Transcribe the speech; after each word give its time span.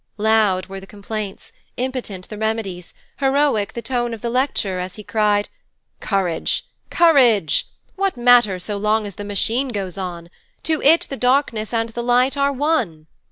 Loud 0.17 0.65
were 0.65 0.79
the 0.79 0.87
complaints, 0.87 1.53
impotent 1.77 2.27
the 2.27 2.37
remedies, 2.39 2.95
heroic 3.19 3.73
the 3.73 3.83
tone 3.83 4.15
of 4.15 4.21
the 4.21 4.31
lecturer 4.31 4.79
as 4.79 4.95
he 4.95 5.03
cried: 5.03 5.47
'Courage! 5.99 6.65
courage! 6.89 7.67
What 7.97 8.17
matter 8.17 8.57
so 8.57 8.77
long 8.77 9.05
as 9.05 9.13
the 9.13 9.23
Machine 9.23 9.67
goes 9.67 9.99
on? 9.99 10.31
To 10.63 10.81
it 10.81 11.01
the 11.01 11.17
darkness 11.17 11.71
and 11.71 11.89
the 11.89 12.01
light 12.01 12.35
are 12.35 12.51
one.' 12.51 13.05